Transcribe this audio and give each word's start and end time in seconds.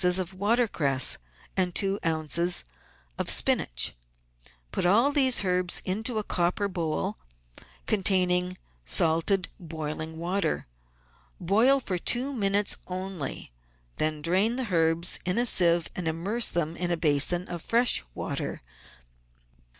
of 0.03 0.33
water 0.33 0.67
cress 0.67 1.19
and 1.55 1.75
two 1.75 1.99
oz. 2.03 2.63
of 3.19 3.29
spinach. 3.29 3.93
Put 4.71 4.83
all 4.83 5.11
these 5.11 5.43
herbs 5.45 5.79
into 5.85 6.17
a 6.17 6.23
copper 6.23 6.67
bowl 6.67 7.17
containing 7.85 8.57
salted, 8.83 9.49
boiling 9.59 10.17
water. 10.17 10.65
Boil 11.39 11.79
for 11.79 11.99
two 11.99 12.33
minutes 12.33 12.77
only; 12.87 13.51
then 13.97 14.23
drain 14.23 14.55
the 14.55 14.73
herbs 14.73 15.19
in 15.23 15.37
a 15.37 15.45
sieve 15.45 15.87
and 15.95 16.07
immerse 16.07 16.49
them 16.49 16.75
in 16.77 16.89
a 16.89 16.97
basin 16.97 17.47
of 17.47 17.61
fresh 17.61 18.03
water. 18.15 18.63